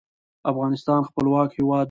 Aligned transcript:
افغانستان 0.51 1.01
خپلواک 1.09 1.49
هیواد 1.57 1.77
دی. 1.79 1.79